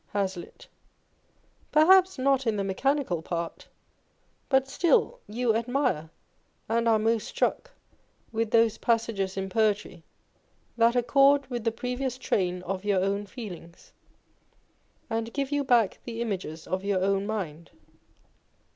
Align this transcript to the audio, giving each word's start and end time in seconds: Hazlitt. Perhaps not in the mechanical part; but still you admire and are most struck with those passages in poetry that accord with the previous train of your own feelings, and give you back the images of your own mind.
Hazlitt. 0.13 0.65
Perhaps 1.71 2.17
not 2.17 2.47
in 2.47 2.57
the 2.57 2.63
mechanical 2.63 3.21
part; 3.21 3.67
but 4.49 4.67
still 4.67 5.19
you 5.27 5.53
admire 5.53 6.09
and 6.67 6.89
are 6.89 6.97
most 6.97 7.27
struck 7.27 7.69
with 8.31 8.49
those 8.49 8.79
passages 8.79 9.37
in 9.37 9.47
poetry 9.47 10.01
that 10.75 10.95
accord 10.95 11.45
with 11.51 11.65
the 11.65 11.71
previous 11.71 12.17
train 12.17 12.63
of 12.63 12.83
your 12.83 12.99
own 12.99 13.27
feelings, 13.27 13.93
and 15.07 15.33
give 15.33 15.51
you 15.51 15.63
back 15.63 15.99
the 16.03 16.19
images 16.19 16.65
of 16.65 16.83
your 16.83 17.03
own 17.03 17.27
mind. 17.27 17.69